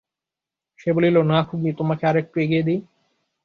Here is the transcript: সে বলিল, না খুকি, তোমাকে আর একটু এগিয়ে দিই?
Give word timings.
সে 0.79 0.89
বলিল, 0.95 1.17
না 1.23 1.39
খুকি, 1.47 1.71
তোমাকে 1.79 2.03
আর 2.07 2.15
একটু 2.17 2.35
এগিয়ে 2.39 2.63
দিই? 2.63 2.79